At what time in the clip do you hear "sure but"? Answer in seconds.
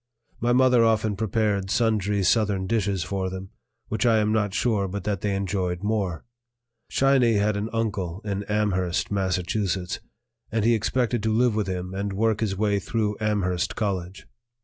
4.51-5.03